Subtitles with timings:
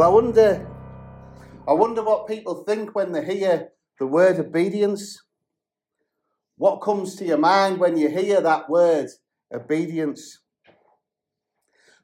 [0.00, 0.66] Well, I wonder,
[1.68, 3.68] I wonder what people think when they hear
[3.98, 5.20] the word obedience.
[6.56, 9.10] What comes to your mind when you hear that word,
[9.52, 10.40] obedience?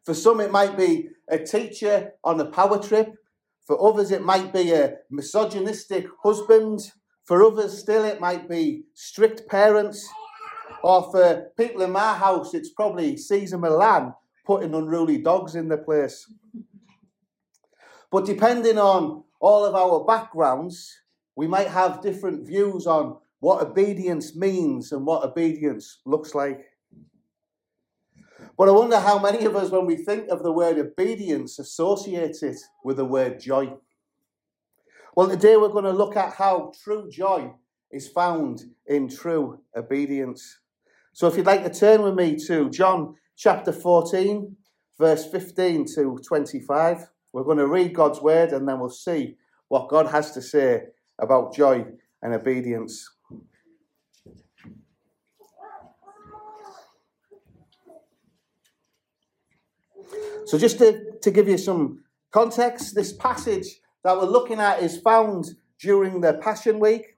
[0.05, 3.15] For some, it might be a teacher on a power trip.
[3.67, 6.93] For others, it might be a misogynistic husband.
[7.25, 10.07] For others, still, it might be strict parents.
[10.83, 14.13] Or for people in my house, it's probably Cesar Millan
[14.45, 16.31] putting unruly dogs in the place.
[18.11, 21.01] But depending on all of our backgrounds,
[21.35, 26.65] we might have different views on what obedience means and what obedience looks like.
[28.57, 32.43] But I wonder how many of us, when we think of the word obedience, associate
[32.43, 33.75] it with the word joy.
[35.15, 37.53] Well, today we're going to look at how true joy
[37.91, 40.59] is found in true obedience.
[41.13, 44.57] So if you'd like to turn with me to John chapter 14,
[44.99, 49.37] verse 15 to 25, we're going to read God's word and then we'll see
[49.69, 50.85] what God has to say
[51.19, 51.85] about joy
[52.23, 53.09] and obedience.
[60.47, 63.67] So, just to, to give you some context, this passage
[64.05, 67.17] that we're looking at is found during the Passion Week.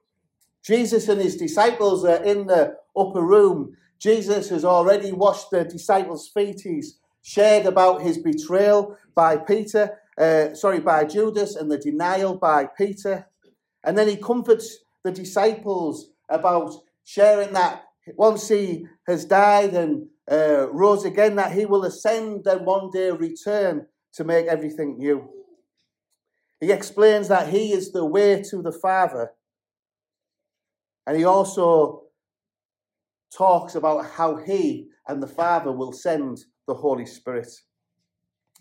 [0.63, 3.77] Jesus and his disciples are in the upper room.
[3.99, 6.61] Jesus has already washed the disciples' feet.
[6.61, 6.99] He's
[7.29, 13.27] shared about his betrayal by Peter, uh, sorry, by Judas, and the denial by Peter.
[13.83, 17.83] And then he comforts the disciples about sharing that
[18.15, 23.11] once he has died and uh, rose again, that he will ascend and one day
[23.11, 25.29] return to make everything new.
[26.59, 29.33] He explains that he is the way to the Father.
[31.05, 32.05] And he also
[33.31, 36.39] talks about how he and the Father will send
[36.69, 37.51] the Holy Spirit.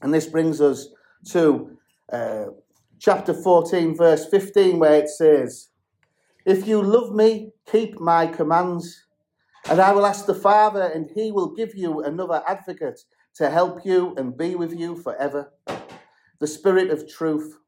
[0.00, 0.88] And this brings us
[1.32, 1.76] to
[2.10, 2.46] uh,
[2.98, 5.68] chapter 14, verse 15, where it says,
[6.46, 9.04] If you love me, keep my commands.
[9.68, 13.00] And I will ask the Father, and he will give you another advocate
[13.34, 15.52] to help you and be with you forever
[16.40, 17.58] the Spirit of truth.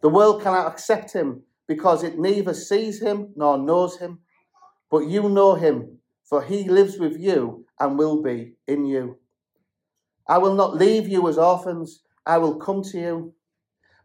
[0.00, 4.18] The world cannot accept him because it neither sees him nor knows him.
[4.90, 9.20] But you know him, for he lives with you and will be in you.
[10.30, 13.34] I will not leave you as orphans, I will come to you.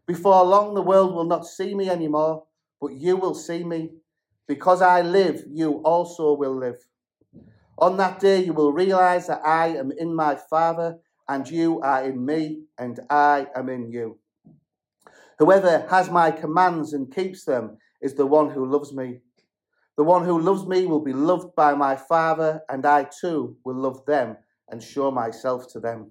[0.08, 2.46] Before long, the world will not see me anymore,
[2.80, 3.90] but you will see me.
[4.48, 6.84] Because I live, you also will live.
[7.78, 10.98] On that day, you will realize that I am in my Father,
[11.28, 14.18] and you are in me, and I am in you.
[15.38, 19.20] Whoever has my commands and keeps them is the one who loves me.
[19.96, 23.76] The one who loves me will be loved by my Father, and I too will
[23.76, 24.38] love them
[24.68, 26.10] and show myself to them.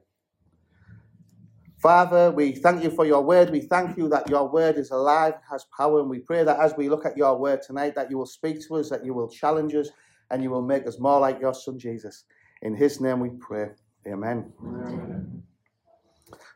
[1.81, 3.49] Father, we thank you for your word.
[3.49, 6.75] We thank you that your word is alive, has power, and we pray that as
[6.77, 9.27] we look at your word tonight, that you will speak to us, that you will
[9.27, 9.89] challenge us,
[10.29, 12.25] and you will make us more like your Son Jesus.
[12.61, 13.69] In his name we pray.
[14.07, 14.53] Amen.
[14.63, 15.43] Amen.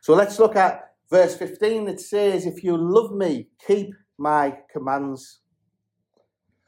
[0.01, 1.87] So let's look at verse 15.
[1.87, 5.39] It says, If you love me, keep my commands.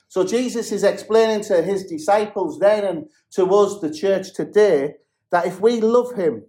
[0.07, 4.95] So Jesus is explaining to his disciples then and to us, the church today,
[5.29, 6.45] that if we love him,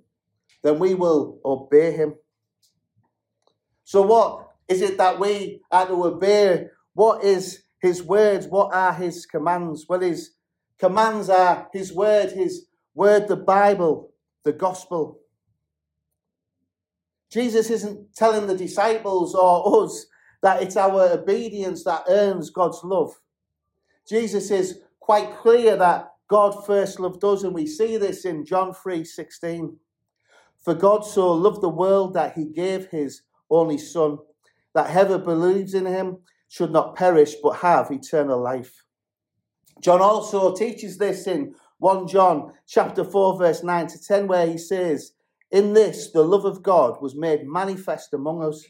[0.62, 2.14] then we will obey him.
[3.84, 6.66] So, what is it that we are to obey?
[6.94, 8.46] What is his words?
[8.46, 9.86] What are his commands?
[9.88, 10.32] Well, his
[10.78, 14.12] Commands are His word, His word, the Bible,
[14.44, 15.20] the gospel.
[17.30, 20.06] Jesus isn't telling the disciples or us
[20.42, 23.12] that it's our obedience that earns God's love.
[24.08, 28.72] Jesus is quite clear that God first loved us, and we see this in John
[28.72, 29.76] 3 16.
[30.64, 34.18] For God so loved the world that he gave his only Son,
[34.74, 36.18] that whoever believes in him
[36.48, 38.84] should not perish but have eternal life.
[39.80, 44.58] John also teaches this in 1 John chapter 4 verse 9 to 10 where he
[44.58, 45.12] says,
[45.50, 48.64] "In this the love of God was made manifest among us,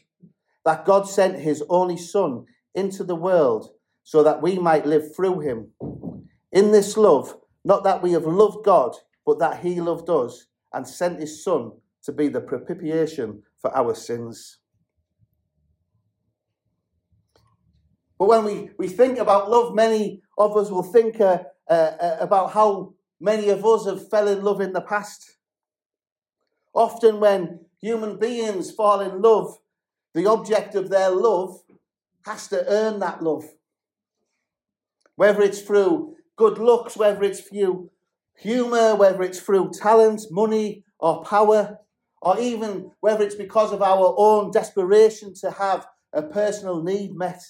[0.65, 2.45] that God sent his only son
[2.75, 3.71] into the world
[4.03, 5.71] so that we might live through him.
[6.51, 8.95] In this love, not that we have loved God,
[9.25, 11.71] but that he loved us and sent his son
[12.03, 14.59] to be the propitiation for our sins."
[18.19, 22.17] But when we, we think about love, many of us will think uh, uh, uh,
[22.19, 25.37] about how many of us have fell in love in the past.
[26.73, 29.57] Often, when human beings fall in love,
[30.13, 31.61] the object of their love
[32.25, 33.45] has to earn that love.
[35.15, 37.89] Whether it's through good looks, whether it's through
[38.39, 41.77] humour, whether it's through talent, money, or power,
[42.21, 47.41] or even whether it's because of our own desperation to have a personal need met.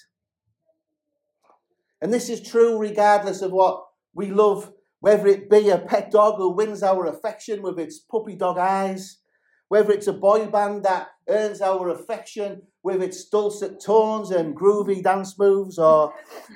[2.01, 6.35] And this is true regardless of what we love, whether it be a pet dog
[6.37, 9.19] who wins our affection with its puppy dog eyes,
[9.67, 15.03] whether it's a boy band that earns our affection with its dulcet tones and groovy
[15.03, 16.13] dance moves, or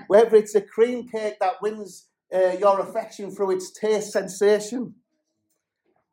[0.07, 4.95] whether it's a cream cake that wins uh, your affection through its taste sensation.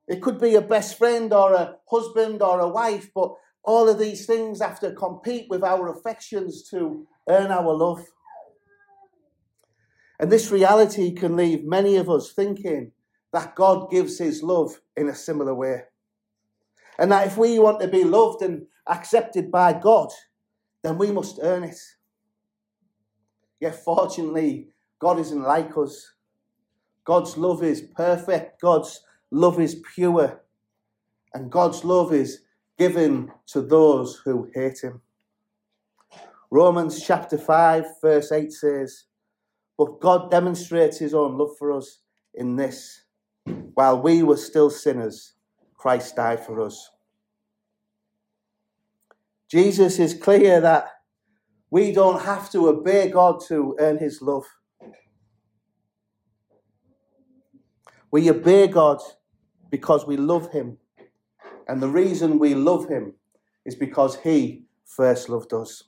[0.07, 3.33] It could be a best friend or a husband or a wife, but
[3.63, 8.05] all of these things have to compete with our affections to earn our love.
[10.19, 12.93] And this reality can leave many of us thinking
[13.33, 15.85] that God gives his love in a similar way.
[16.99, 20.11] And that if we want to be loved and accepted by God,
[20.83, 21.79] then we must earn it.
[23.61, 24.69] Yet, fortunately,
[25.01, 26.13] God isn't like us.
[27.05, 29.03] God's love is perfect, God's
[29.33, 30.41] love is pure,
[31.35, 32.43] and God's love is
[32.79, 35.01] given to those who hate Him.
[36.53, 39.05] Romans chapter 5, verse 8 says,
[39.77, 41.99] But God demonstrates His own love for us
[42.35, 43.01] in this
[43.75, 45.35] while we were still sinners,
[45.77, 46.91] Christ died for us.
[49.51, 50.89] Jesus is clear that
[51.71, 54.45] we don't have to obey God to earn his love.
[58.11, 59.01] We obey God
[59.71, 60.79] because we love him.
[61.69, 63.15] And the reason we love him
[63.65, 65.85] is because he first loved us.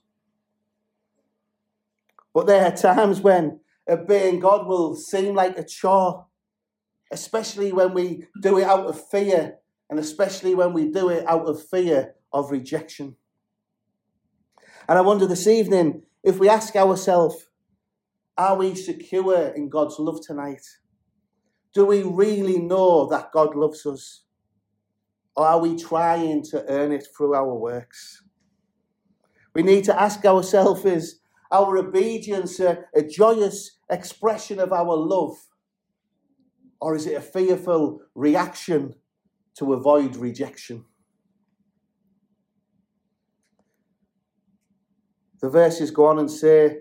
[2.33, 6.27] But there are times when obeying God will seem like a chore
[7.13, 9.59] especially when we do it out of fear,
[9.91, 13.15] and especially when we do it out of fear of rejection.
[14.89, 17.49] And I wonder this evening if we ask ourselves,
[18.37, 20.63] are we secure in God's love tonight?
[21.75, 24.25] Do we really know that God loves us?
[25.35, 28.23] Or are we trying to earn it through our works?
[29.55, 31.21] We need to ask ourselves is
[31.51, 35.37] our obedience a, a joyous expression of our love?
[36.81, 38.95] Or is it a fearful reaction
[39.57, 40.85] to avoid rejection?
[45.41, 46.81] The verses go on and say,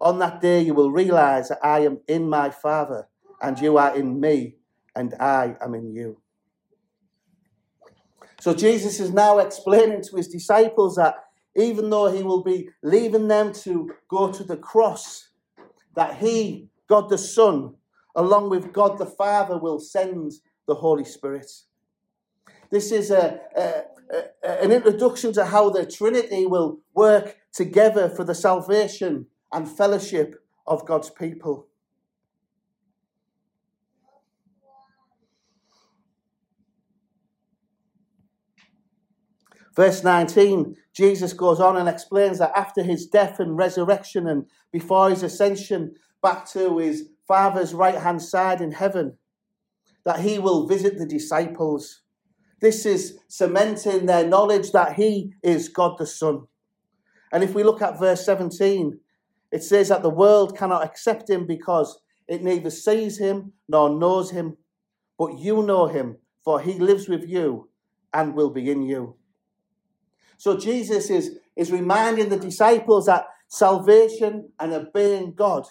[0.00, 3.08] On that day, you will realize that I am in my Father,
[3.40, 4.56] and you are in me,
[4.94, 6.20] and I am in you.
[8.40, 11.24] So Jesus is now explaining to his disciples that
[11.56, 15.30] even though he will be leaving them to go to the cross,
[15.94, 17.74] that he, God the Son,
[18.14, 20.32] along with God the Father, will send
[20.66, 21.50] the Holy Spirit.
[22.70, 23.82] This is a, a,
[24.44, 30.42] a, an introduction to how the Trinity will work together for the salvation and fellowship
[30.66, 31.68] of God's people.
[39.76, 45.10] Verse 19, Jesus goes on and explains that after his death and resurrection and before
[45.10, 49.18] his ascension back to his Father's right hand side in heaven,
[50.04, 52.00] that he will visit the disciples.
[52.60, 56.46] This is cementing their knowledge that he is God the Son.
[57.30, 58.98] And if we look at verse 17,
[59.56, 61.98] it says that the world cannot accept him because
[62.28, 64.58] it neither sees him nor knows him.
[65.18, 67.70] But you know him, for he lives with you
[68.12, 69.16] and will be in you.
[70.36, 75.66] So Jesus is, is reminding the disciples that salvation and obeying God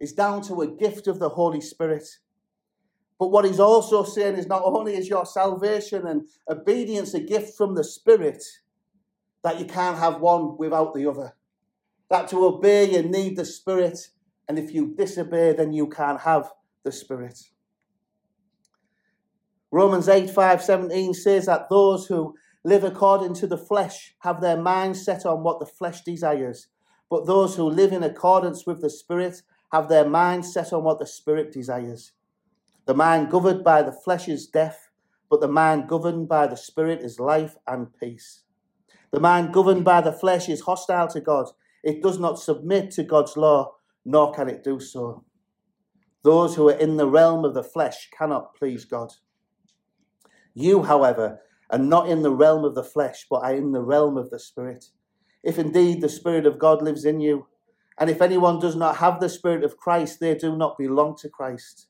[0.00, 2.08] is down to a gift of the Holy Spirit.
[3.18, 7.54] But what he's also saying is not only is your salvation and obedience a gift
[7.54, 8.42] from the Spirit,
[9.44, 11.35] that you can't have one without the other.
[12.10, 13.98] That to obey, you need the Spirit,
[14.48, 16.52] and if you disobey, then you can't have
[16.84, 17.38] the Spirit.
[19.72, 22.34] Romans 8 5 17 says that those who
[22.64, 26.68] live according to the flesh have their minds set on what the flesh desires,
[27.10, 30.98] but those who live in accordance with the Spirit have their minds set on what
[30.98, 32.12] the Spirit desires.
[32.86, 34.90] The mind governed by the flesh is death,
[35.28, 38.42] but the mind governed by the Spirit is life and peace.
[39.10, 41.46] The mind governed by the flesh is hostile to God.
[41.86, 45.24] It does not submit to God's law, nor can it do so.
[46.24, 49.12] Those who are in the realm of the flesh cannot please God.
[50.52, 54.16] You, however, are not in the realm of the flesh, but are in the realm
[54.16, 54.86] of the Spirit.
[55.44, 57.46] If indeed the Spirit of God lives in you,
[57.96, 61.28] and if anyone does not have the Spirit of Christ, they do not belong to
[61.28, 61.86] Christ.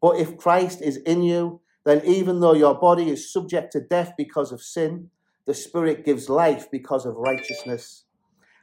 [0.00, 4.14] But if Christ is in you, then even though your body is subject to death
[4.16, 5.10] because of sin,
[5.44, 8.04] the Spirit gives life because of righteousness.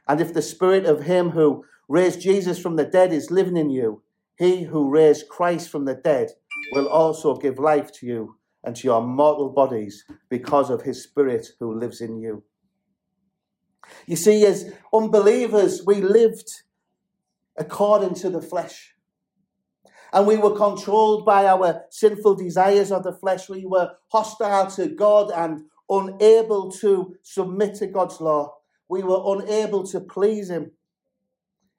[0.08, 3.70] And if the Spirit of Him who raised Jesus from the dead is living in
[3.70, 4.02] you,
[4.38, 6.30] He who raised Christ from the dead
[6.72, 11.48] will also give life to you and to your mortal bodies because of His Spirit
[11.60, 12.42] who lives in you.
[14.06, 16.48] You see, as unbelievers, we lived
[17.56, 18.94] according to the flesh.
[20.12, 23.48] And we were controlled by our sinful desires of the flesh.
[23.48, 28.55] We were hostile to God and unable to submit to God's law.
[28.88, 30.72] We were unable to please Him.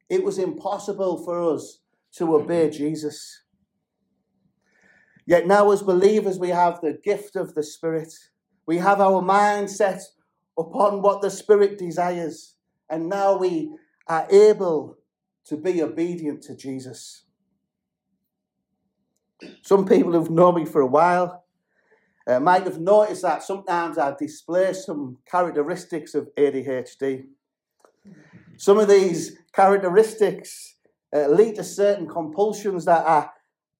[0.10, 1.80] It was impossible for us
[2.14, 3.44] to obey Jesus.
[5.26, 8.14] Yet now, as believers, we have the gift of the Spirit.
[8.66, 10.02] We have our mind set
[10.58, 12.56] upon what the Spirit desires.
[12.90, 13.72] And now we
[14.08, 14.98] are able
[15.46, 17.26] to be obedient to Jesus.
[19.62, 21.44] Some people who've known me for a while
[22.27, 27.25] uh, might have noticed that sometimes I display some characteristics of ADHD.
[28.57, 30.75] Some of these characteristics
[31.15, 33.31] uh, lead to certain compulsions that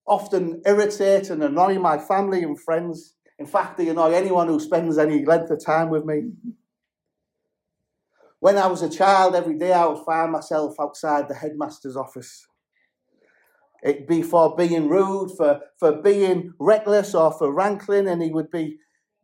[0.06, 3.14] often irritate and annoy my family and friends.
[3.38, 6.32] In fact, they annoy anyone who spends any length of time with me.
[8.40, 12.47] When I was a child, every day I would find myself outside the headmaster's office.
[13.82, 18.50] It'd be for being rude, for, for being reckless, or for rankling, and he would
[18.50, 18.78] be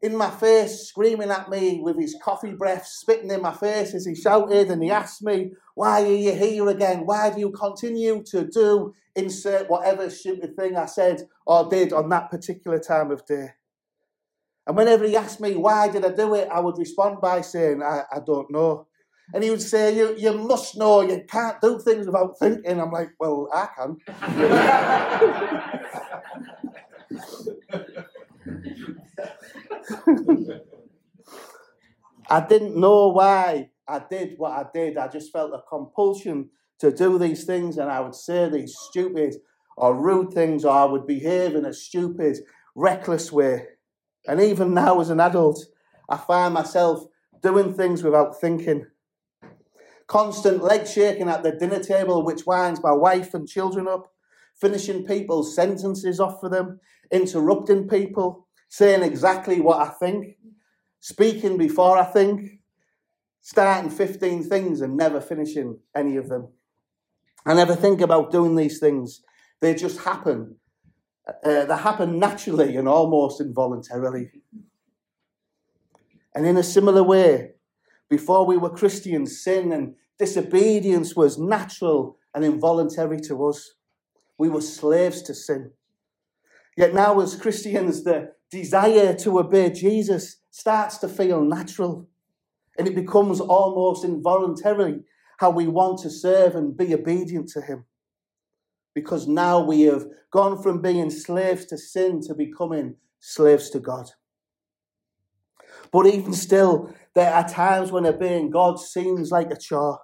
[0.05, 4.05] in my face, screaming at me with his coffee breath, spitting in my face as
[4.05, 7.07] he shouted, and he asked me, Why are you here again?
[7.07, 12.11] Why do you continue to do insert whatever stupid thing I said or did on
[12.11, 13.53] that particular time of day?
[14.67, 16.49] And whenever he asked me, Why did I do it?
[16.53, 18.87] I would respond by saying, I, I don't know.
[19.33, 22.81] And he would say, you, you must know you can't do things without thinking.
[22.81, 23.97] I'm like, Well, I can.
[32.31, 34.97] I didn't know why I did what I did.
[34.97, 39.37] I just felt a compulsion to do these things, and I would say these stupid
[39.76, 42.38] or rude things, or I would behave in a stupid,
[42.75, 43.66] reckless way.
[44.26, 45.64] And even now, as an adult,
[46.09, 47.04] I find myself
[47.43, 48.87] doing things without thinking.
[50.07, 54.13] Constant leg shaking at the dinner table, which winds my wife and children up,
[54.55, 56.81] finishing people's sentences off for them,
[57.11, 60.37] interrupting people, saying exactly what I think,
[61.01, 62.61] speaking before I think,
[63.41, 66.49] starting 15 things and never finishing any of them.
[67.47, 69.23] I never think about doing these things,
[69.61, 70.57] they just happen.
[71.27, 74.31] Uh, they happen naturally and almost involuntarily.
[76.35, 77.53] And in a similar way,
[78.11, 83.75] before we were Christians, sin and disobedience was natural and involuntary to us.
[84.39, 85.71] We were slaves to sin.
[86.77, 92.09] Yet now, as Christians, the desire to obey Jesus starts to feel natural
[92.79, 95.01] and it becomes almost involuntary
[95.39, 97.85] how we want to serve and be obedient to Him.
[98.95, 104.11] Because now we have gone from being slaves to sin to becoming slaves to God.
[105.91, 110.00] But even still, there are times when obeying God seems like a chore,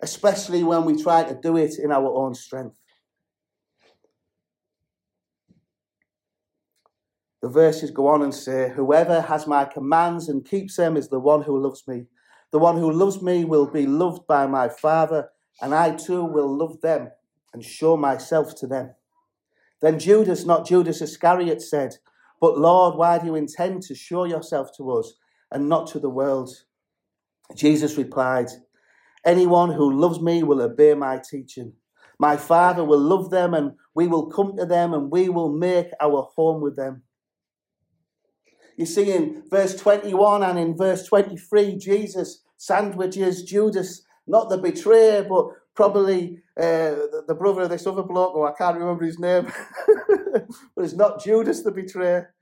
[0.00, 2.78] especially when we try to do it in our own strength.
[7.42, 11.20] The verses go on and say, Whoever has my commands and keeps them is the
[11.20, 12.06] one who loves me.
[12.52, 15.28] The one who loves me will be loved by my Father,
[15.60, 17.10] and I too will love them
[17.52, 18.94] and show myself to them.
[19.82, 21.96] Then Judas, not Judas Iscariot, said,
[22.40, 25.12] But Lord, why do you intend to show yourself to us
[25.50, 26.50] and not to the world?
[27.54, 28.48] Jesus replied,
[29.24, 31.72] Anyone who loves me will obey my teaching.
[32.18, 35.88] My Father will love them, and we will come to them, and we will make
[36.00, 37.02] our home with them.
[38.76, 45.22] You see in verse 21 and in verse 23, Jesus sandwiches Judas, not the betrayer,
[45.24, 46.94] but probably uh,
[47.26, 49.52] the brother of this other bloke, oh, I can't remember his name,
[50.74, 52.34] but it's not Judas the betrayer.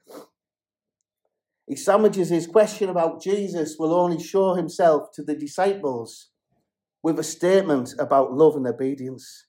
[1.73, 6.29] He sandwiches his question about Jesus will only show himself to the disciples
[7.03, 9.47] with a statement about love and obedience.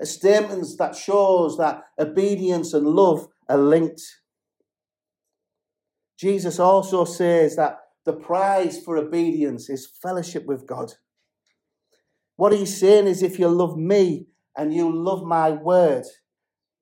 [0.00, 4.00] A statement that shows that obedience and love are linked.
[6.16, 10.92] Jesus also says that the prize for obedience is fellowship with God.
[12.36, 16.04] What he's saying is if you love me and you love my word,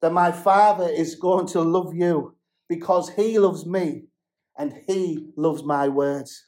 [0.02, 2.36] then my Father is going to love you
[2.68, 4.08] because he loves me
[4.56, 6.46] and he loves my words.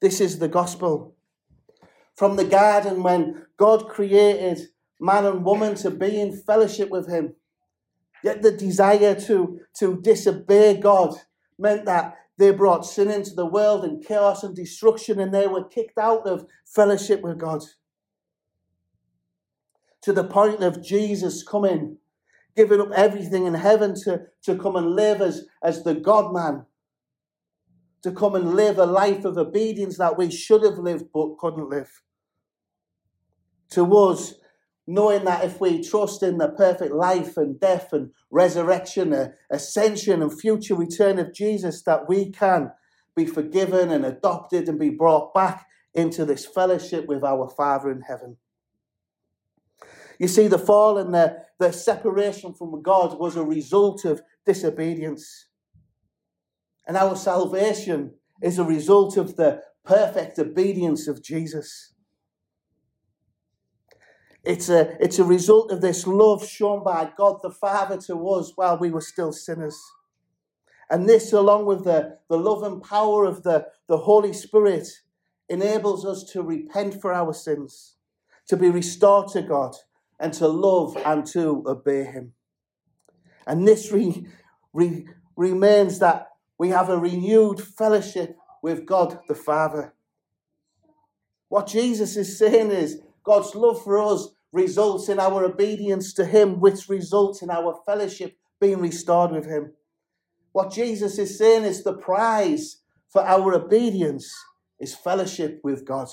[0.00, 1.14] This is the gospel.
[2.16, 4.68] From the garden, when God created
[5.00, 7.34] man and woman to be in fellowship with him,
[8.22, 11.14] yet the desire to, to disobey God
[11.58, 15.64] meant that they brought sin into the world and chaos and destruction, and they were
[15.64, 17.62] kicked out of fellowship with God.
[20.02, 21.98] To the point of Jesus coming,
[22.56, 26.66] giving up everything in heaven to, to come and live as, as the God man,
[28.02, 31.68] to come and live a life of obedience that we should have lived but couldn't
[31.68, 32.02] live.
[33.70, 34.34] To us,
[34.86, 40.22] knowing that if we trust in the perfect life and death and resurrection, uh, ascension
[40.22, 42.72] and future return of Jesus, that we can
[43.14, 48.00] be forgiven and adopted and be brought back into this fellowship with our Father in
[48.02, 48.36] heaven.
[50.18, 55.46] You see, the fall and the, the separation from God was a result of disobedience.
[56.88, 61.94] And our salvation is a result of the perfect obedience of Jesus.
[64.42, 68.50] It's a, it's a result of this love shown by God the Father to us
[68.56, 69.80] while we were still sinners.
[70.90, 74.88] And this, along with the, the love and power of the, the Holy Spirit,
[75.48, 77.94] enables us to repent for our sins,
[78.48, 79.76] to be restored to God,
[80.22, 82.32] and to love and to obey Him.
[83.44, 84.24] And this re,
[84.72, 85.04] re,
[85.36, 89.94] remains that we have a renewed fellowship with God the Father.
[91.48, 96.60] What Jesus is saying is God's love for us results in our obedience to Him,
[96.60, 99.72] which results in our fellowship being restored with Him.
[100.52, 102.76] What Jesus is saying is the prize
[103.08, 104.32] for our obedience
[104.78, 106.08] is fellowship with God.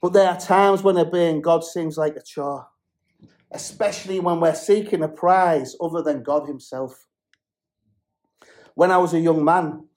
[0.00, 2.68] But there are times when obeying God seems like a chore,
[3.50, 7.06] especially when we're seeking a prize other than God Himself.
[8.74, 9.88] When I was a young man,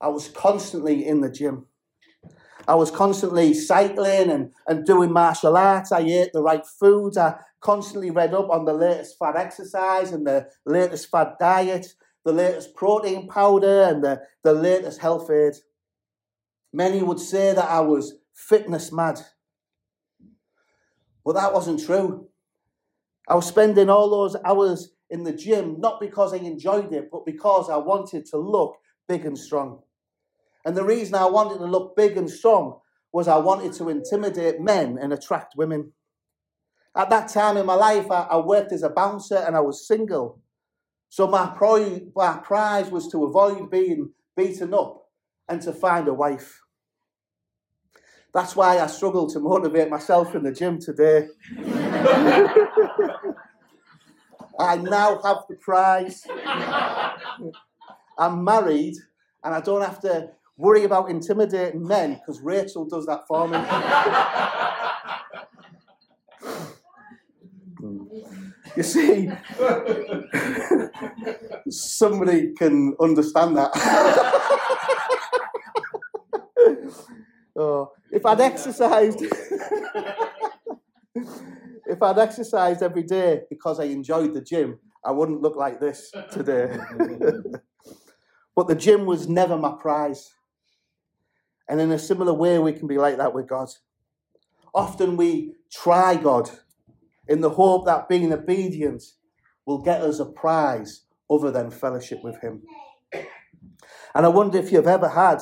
[0.00, 1.66] I was constantly in the gym.
[2.66, 5.92] I was constantly cycling and, and doing martial arts.
[5.92, 7.18] I ate the right foods.
[7.18, 12.32] I constantly read up on the latest fad exercise and the latest fad diet, the
[12.32, 15.54] latest protein powder and the, the latest health aid.
[16.72, 19.20] Many would say that I was fitness mad.
[21.24, 22.28] But that wasn't true.
[23.28, 27.26] I was spending all those hours in the gym not because I enjoyed it, but
[27.26, 28.76] because I wanted to look
[29.08, 29.82] big and strong.
[30.64, 32.80] And the reason I wanted to look big and strong
[33.12, 35.92] was I wanted to intimidate men and attract women.
[36.96, 39.86] At that time in my life, I, I worked as a bouncer and I was
[39.86, 40.40] single.
[41.08, 41.54] So my,
[42.14, 45.08] my prize was to avoid being beaten up
[45.48, 46.61] and to find a wife.
[48.34, 51.28] That's why I struggle to motivate myself in the gym today.
[54.58, 56.26] I now have the prize.
[58.18, 58.96] I'm married
[59.44, 63.58] and I don't have to worry about intimidating men because Rachel does that for me.
[68.76, 69.30] you see,
[71.70, 73.70] somebody can understand that.
[77.56, 79.22] oh, if I'd exercised,
[81.14, 86.12] if I'd exercised every day because I enjoyed the gym, I wouldn't look like this
[86.30, 86.76] today.
[88.54, 90.30] but the gym was never my prize.
[91.68, 93.68] And in a similar way, we can be like that with God.
[94.74, 96.50] Often we try God
[97.28, 99.02] in the hope that being obedient
[99.64, 102.62] will get us a prize other than fellowship with Him.
[104.14, 105.40] And I wonder if you've ever had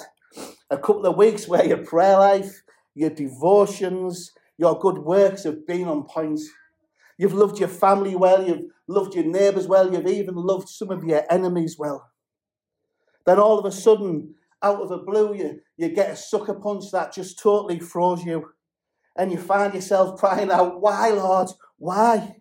[0.70, 2.62] a couple of weeks where your prayer life,
[2.94, 6.40] your devotions, your good works have been on point.
[7.18, 11.04] You've loved your family well, you've loved your neighbours well, you've even loved some of
[11.04, 12.10] your enemies well.
[13.26, 16.90] Then all of a sudden, out of the blue, you, you get a sucker punch
[16.92, 18.50] that just totally throws you.
[19.16, 21.48] And you find yourself crying out, Why, Lord?
[21.78, 22.36] Why?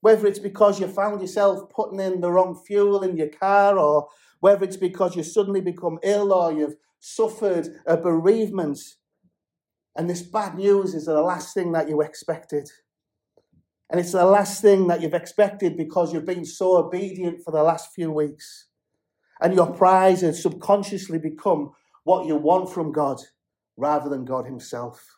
[0.00, 4.08] Whether it's because you found yourself putting in the wrong fuel in your car, or
[4.40, 8.78] whether it's because you suddenly become ill or you've suffered a bereavement.
[9.96, 12.68] And this bad news is the last thing that you expected.
[13.88, 17.62] And it's the last thing that you've expected because you've been so obedient for the
[17.62, 18.66] last few weeks
[19.40, 21.72] and your prize has subconsciously become
[22.04, 23.20] what you want from God
[23.76, 25.16] rather than God Himself.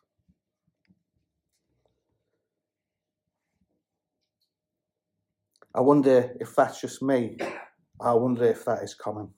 [5.75, 7.39] I wonder if that's just me.
[8.03, 9.29] I wonder if that is common.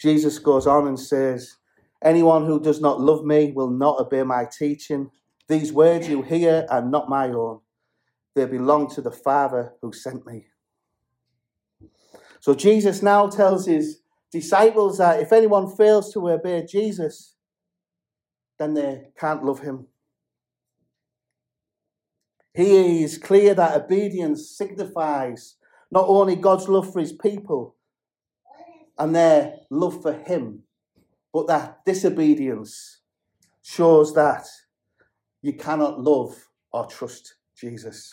[0.00, 1.56] Jesus goes on and says,
[2.02, 5.10] Anyone who does not love me will not obey my teaching.
[5.48, 7.60] These words you hear are not my own,
[8.34, 10.46] they belong to the Father who sent me.
[12.40, 17.36] So Jesus now tells his disciples that if anyone fails to obey Jesus,
[18.58, 19.86] then they can't love him.
[22.54, 25.56] Here is clear that obedience signifies
[25.90, 27.74] not only God's love for his people
[28.96, 30.62] and their love for him,
[31.32, 33.00] but that disobedience
[33.62, 34.46] shows that
[35.42, 38.12] you cannot love or trust Jesus.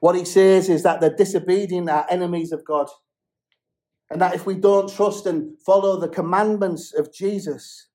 [0.00, 2.88] What he says is that the disobedient are enemies of God.
[4.10, 7.89] And that if we don't trust and follow the commandments of Jesus,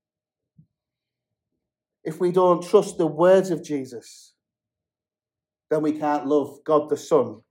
[2.06, 4.34] if we don't trust the words of Jesus,
[5.70, 7.42] then we can't love God the Son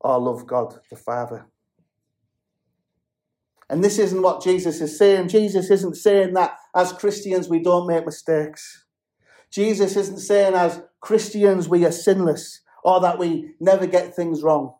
[0.00, 1.46] or love God the Father.
[3.70, 5.28] And this isn't what Jesus is saying.
[5.28, 8.84] Jesus isn't saying that as Christians we don't make mistakes.
[9.50, 14.74] Jesus isn't saying as Christians we are sinless or that we never get things wrong.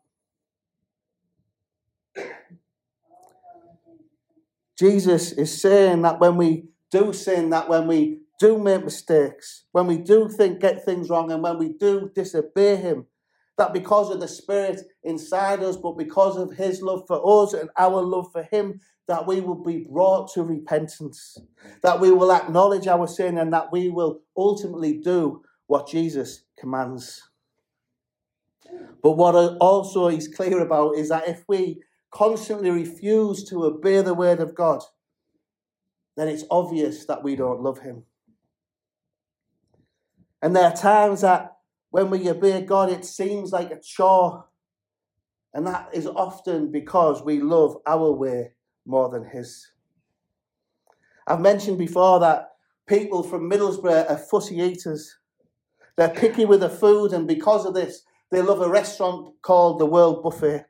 [4.78, 9.86] Jesus is saying that when we do sin, that when we do make mistakes, when
[9.86, 13.06] we do think get things wrong, and when we do disobey Him,
[13.56, 17.70] that because of the Spirit inside us, but because of His love for us and
[17.78, 21.38] our love for Him, that we will be brought to repentance,
[21.82, 27.22] that we will acknowledge our sin, and that we will ultimately do what Jesus commands.
[29.02, 34.14] But what also He's clear about is that if we constantly refuse to obey the
[34.14, 34.82] Word of God,
[36.16, 38.04] then it's obvious that we don't love Him.
[40.44, 41.56] And there are times that
[41.88, 44.44] when we obey God, it seems like a chore.
[45.54, 48.52] And that is often because we love our way
[48.84, 49.66] more than His.
[51.26, 52.50] I've mentioned before that
[52.86, 55.16] people from Middlesbrough are fussy eaters.
[55.96, 59.86] They're picky with their food, and because of this, they love a restaurant called the
[59.86, 60.66] World Buffet.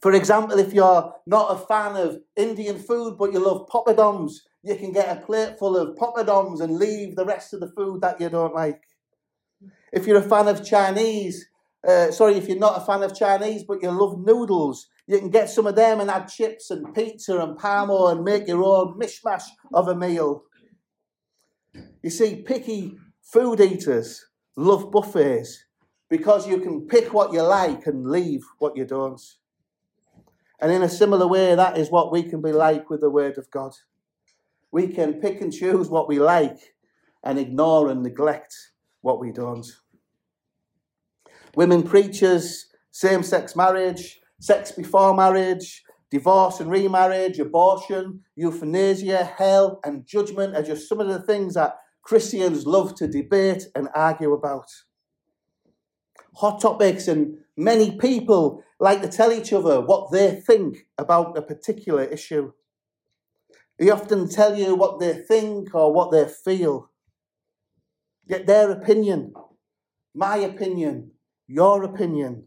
[0.00, 4.76] For example, if you're not a fan of Indian food but you love poppadoms, you
[4.76, 8.20] can get a plate full of poppadoms and leave the rest of the food that
[8.20, 8.82] you don't like.
[9.92, 11.48] If you're a fan of Chinese,
[11.86, 15.30] uh, sorry, if you're not a fan of Chinese but you love noodles, you can
[15.30, 18.98] get some of them and add chips and pizza and parmo and make your own
[18.98, 20.44] mishmash of a meal.
[22.02, 25.64] You see, picky food eaters love buffets
[26.10, 29.20] because you can pick what you like and leave what you don't.
[30.60, 33.38] And in a similar way, that is what we can be like with the Word
[33.38, 33.72] of God.
[34.70, 36.74] We can pick and choose what we like
[37.24, 38.54] and ignore and neglect
[39.00, 39.66] what we don't.
[41.56, 50.06] Women preachers, same sex marriage, sex before marriage, divorce and remarriage, abortion, euthanasia, hell, and
[50.06, 54.66] judgment are just some of the things that Christians love to debate and argue about.
[56.36, 61.42] Hot topics, and many people like to tell each other what they think about a
[61.42, 62.52] particular issue.
[63.78, 66.90] They often tell you what they think or what they feel.
[68.26, 69.32] Yet their opinion,
[70.14, 71.12] my opinion,
[71.46, 72.44] your opinion,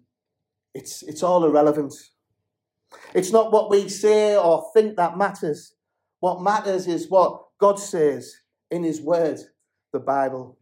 [0.73, 1.93] it's, it's all irrelevant.
[3.13, 5.73] It's not what we say or think that matters.
[6.19, 8.35] What matters is what God says
[8.69, 9.39] in His Word,
[9.93, 10.57] the Bible.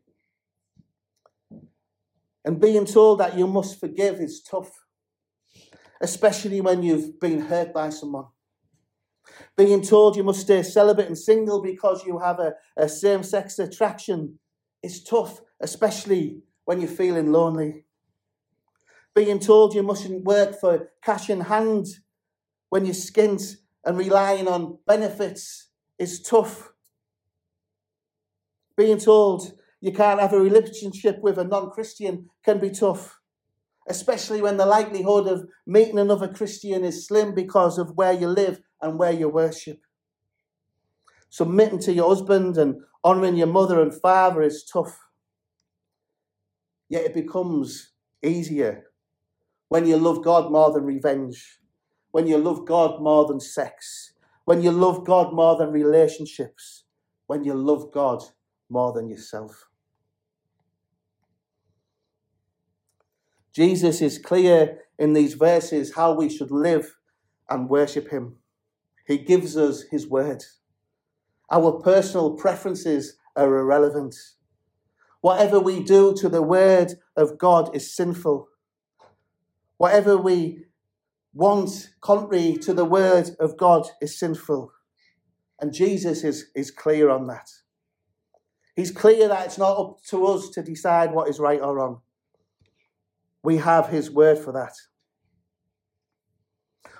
[2.45, 4.71] And being told that you must forgive is tough,
[5.99, 8.27] especially when you've been hurt by someone.
[9.55, 13.59] Being told you must stay celibate and single because you have a, a same sex
[13.59, 14.39] attraction
[14.81, 17.85] is tough, especially when you're feeling lonely.
[19.15, 21.87] Being told you mustn't work for cash in hand
[22.69, 26.71] when you're skint and relying on benefits is tough.
[28.77, 33.19] Being told you can't have a relationship with a non Christian can be tough,
[33.87, 38.61] especially when the likelihood of meeting another Christian is slim because of where you live
[38.81, 39.81] and where you worship.
[41.29, 44.99] Submitting to your husband and honouring your mother and father is tough.
[46.89, 47.91] Yet it becomes
[48.23, 48.85] easier
[49.67, 51.59] when you love God more than revenge,
[52.11, 54.13] when you love God more than sex,
[54.45, 56.85] when you love God more than relationships,
[57.27, 58.23] when you love God
[58.67, 59.67] more than yourself.
[63.53, 66.95] Jesus is clear in these verses how we should live
[67.49, 68.38] and worship Him.
[69.09, 70.45] He gives us His word.
[71.51, 74.15] Our personal preferences are irrelevant.
[75.21, 78.47] Whatever we do to the word of God is sinful.
[79.77, 80.65] Whatever we
[81.33, 84.71] want contrary to the word of God is sinful.
[85.59, 87.49] And Jesus is, is clear on that.
[88.75, 92.01] He's clear that it's not up to us to decide what is right or wrong.
[93.41, 94.73] We have His word for that.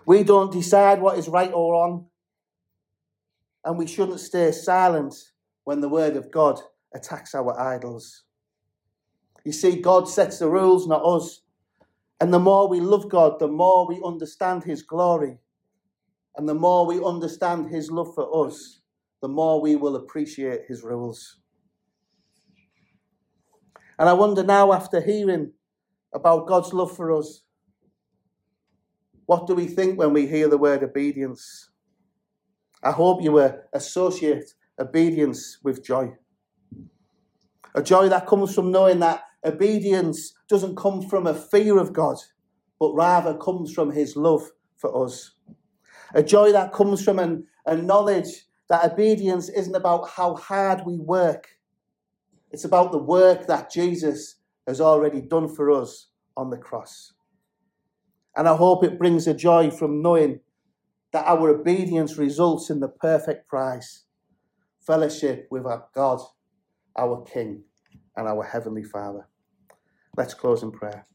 [0.10, 2.08] We don't decide what is right or wrong,
[3.64, 5.14] and we shouldn't stay silent
[5.66, 6.60] when the word of God
[6.96, 8.24] attacks our idols.
[9.46, 11.42] You see, God sets the rules, not us.
[12.20, 15.38] And the more we love God, the more we understand His glory.
[16.36, 18.80] And the more we understand His love for us,
[19.22, 21.38] the more we will appreciate His rules.
[24.00, 25.52] And I wonder now, after hearing
[26.12, 27.44] about God's love for us,
[29.30, 31.70] what do we think when we hear the word obedience?
[32.82, 36.14] I hope you will associate obedience with joy.
[37.76, 42.18] A joy that comes from knowing that obedience doesn't come from a fear of God,
[42.80, 45.36] but rather comes from His love for us.
[46.16, 50.98] A joy that comes from an, a knowledge that obedience isn't about how hard we
[50.98, 51.50] work,
[52.50, 57.14] it's about the work that Jesus has already done for us on the cross.
[58.40, 60.40] And I hope it brings a joy from knowing
[61.12, 64.06] that our obedience results in the perfect prize
[64.80, 66.22] fellowship with our God,
[66.98, 67.66] our King,
[68.16, 69.28] and our Heavenly Father.
[70.16, 71.06] Let's close in prayer.